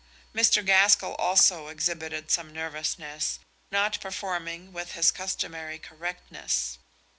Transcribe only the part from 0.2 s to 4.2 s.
Mr. Gaskell also exhibited some nervousness, not